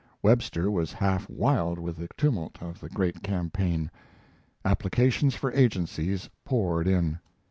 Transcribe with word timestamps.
Webster 0.23 0.71
was 0.71 0.93
half 0.93 1.29
wild 1.29 1.77
with 1.77 1.97
the 1.97 2.07
tumult 2.17 2.57
of 2.59 2.79
the 2.79 2.89
great 2.89 3.21
campaign. 3.21 3.91
Applications 4.65 5.35
for 5.35 5.53
agencies 5.53 6.27
poured 6.43 6.87
in. 6.87 7.19